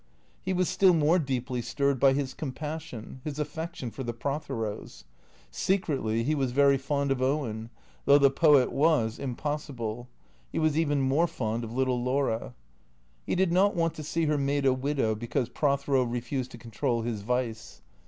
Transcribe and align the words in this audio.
He 0.41 0.51
was 0.51 0.67
still 0.67 0.95
more 0.95 1.19
deeply 1.19 1.61
stirred 1.61 1.99
by 1.99 2.13
his 2.13 2.33
compassion, 2.33 3.21
his 3.23 3.37
affec 3.37 3.75
tion 3.75 3.91
for 3.91 4.01
the 4.03 4.15
Protheros. 4.15 5.03
Secretly, 5.51 6.23
he 6.23 6.33
was 6.33 6.53
very 6.53 6.79
fond 6.79 7.11
of 7.11 7.21
Owen, 7.21 7.69
though 8.05 8.17
the 8.17 8.31
poet 8.31 8.71
was 8.71 9.19
impossible; 9.19 10.09
he 10.51 10.57
was 10.57 10.75
even 10.75 11.01
more 11.01 11.27
fond 11.27 11.63
of 11.63 11.71
little 11.73 12.01
Laura. 12.01 12.55
He 13.27 13.35
did 13.35 13.51
not 13.51 13.75
want 13.75 13.93
to 13.93 14.01
see 14.01 14.25
her 14.25 14.39
made 14.39 14.65
a 14.65 14.73
widow 14.73 15.13
because 15.13 15.49
Prothero 15.49 16.01
refused 16.03 16.49
to 16.49 16.57
control 16.57 17.03
his 17.03 17.21
vice. 17.21 17.83